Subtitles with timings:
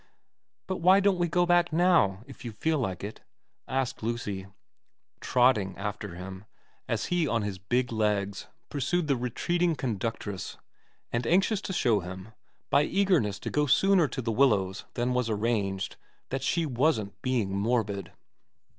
[0.67, 3.21] 'But why don't we go back now, if you feel like it?'
[3.67, 4.47] asked Lucy,
[5.19, 6.45] trotting after him
[6.87, 10.57] as he on his big legs pursued the retreating conductress,
[11.11, 12.29] and anxious to show him,
[12.71, 15.97] by eagerness to go sooner to The Willows than was arranged,
[16.29, 18.11] that she wasn't being morbid.